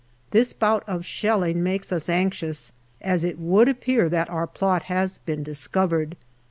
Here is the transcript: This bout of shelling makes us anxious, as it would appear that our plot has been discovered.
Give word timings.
This 0.31 0.51
bout 0.51 0.83
of 0.87 1.05
shelling 1.05 1.61
makes 1.61 1.91
us 1.91 2.09
anxious, 2.09 2.73
as 3.01 3.23
it 3.23 3.37
would 3.37 3.69
appear 3.69 4.09
that 4.09 4.31
our 4.31 4.47
plot 4.47 4.81
has 4.89 5.19
been 5.19 5.43
discovered. 5.43 6.17